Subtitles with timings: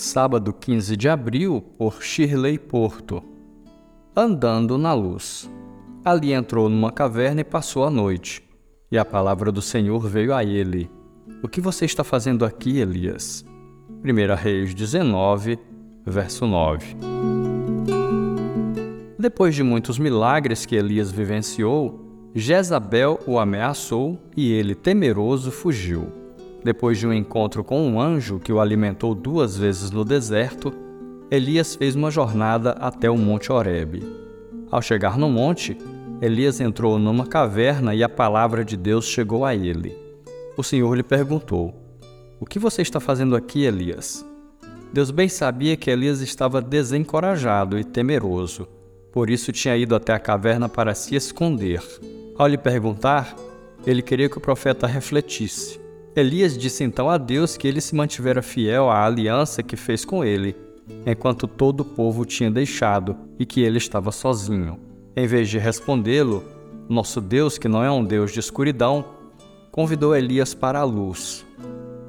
[0.00, 3.22] sábado 15 de abril, por Shirley Porto.
[4.16, 5.48] Andando na luz.
[6.04, 8.42] Ali entrou numa caverna e passou a noite.
[8.90, 10.90] E a palavra do Senhor veio a ele:
[11.42, 13.44] O que você está fazendo aqui, Elias?
[14.02, 15.58] 1 Reis 19,
[16.06, 16.96] verso 9.
[19.18, 22.00] Depois de muitos milagres que Elias vivenciou,
[22.34, 26.19] Jezabel o ameaçou e ele, temeroso, fugiu.
[26.62, 30.72] Depois de um encontro com um anjo que o alimentou duas vezes no deserto,
[31.30, 34.02] Elias fez uma jornada até o Monte Horebe.
[34.70, 35.76] Ao chegar no monte,
[36.20, 39.96] Elias entrou numa caverna e a palavra de Deus chegou a ele.
[40.56, 41.74] O Senhor lhe perguntou:
[42.38, 44.24] O que você está fazendo aqui, Elias?
[44.92, 48.68] Deus bem sabia que Elias estava desencorajado e temeroso,
[49.10, 51.82] por isso tinha ido até a caverna para se esconder.
[52.36, 53.34] Ao lhe perguntar,
[53.86, 55.79] ele queria que o profeta refletisse.
[56.14, 60.24] Elias disse então a Deus que ele se mantivera fiel à aliança que fez com
[60.24, 60.56] ele,
[61.06, 64.80] enquanto todo o povo tinha deixado e que ele estava sozinho.
[65.16, 66.44] Em vez de respondê-lo,
[66.88, 69.04] nosso Deus, que não é um Deus de escuridão,
[69.70, 71.46] convidou Elias para a luz.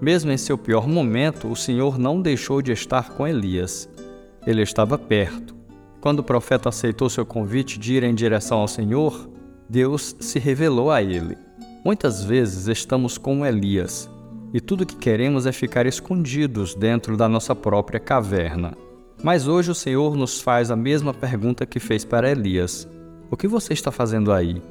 [0.00, 3.88] Mesmo em seu pior momento, o Senhor não deixou de estar com Elias.
[4.46, 5.56] Ele estava perto.
[6.00, 9.28] Quando o profeta aceitou seu convite de ir em direção ao Senhor,
[9.68, 11.36] Deus se revelou a ele.
[11.84, 14.10] Muitas vezes estamos como Elias
[14.52, 18.76] e tudo que queremos é ficar escondidos dentro da nossa própria caverna.
[19.22, 22.88] Mas hoje o Senhor nos faz a mesma pergunta que fez para Elias:
[23.30, 24.62] O que você está fazendo aí?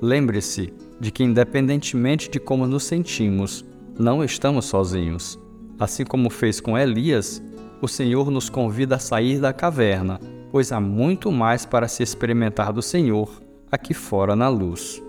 [0.00, 3.64] Lembre-se de que, independentemente de como nos sentimos,
[3.98, 5.38] não estamos sozinhos.
[5.78, 7.42] Assim como fez com Elias,
[7.80, 12.72] o Senhor nos convida a sair da caverna, pois há muito mais para se experimentar
[12.72, 13.30] do Senhor
[13.70, 15.02] aqui fora na luz.